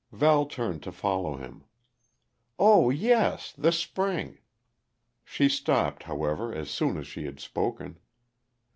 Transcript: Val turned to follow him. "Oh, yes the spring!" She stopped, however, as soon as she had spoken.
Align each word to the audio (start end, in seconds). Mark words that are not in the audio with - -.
Val 0.11 0.47
turned 0.47 0.81
to 0.81 0.91
follow 0.91 1.37
him. 1.37 1.63
"Oh, 2.57 2.89
yes 2.89 3.51
the 3.55 3.71
spring!" 3.71 4.39
She 5.23 5.47
stopped, 5.47 6.01
however, 6.01 6.51
as 6.51 6.71
soon 6.71 6.97
as 6.97 7.05
she 7.05 7.25
had 7.25 7.39
spoken. 7.39 7.99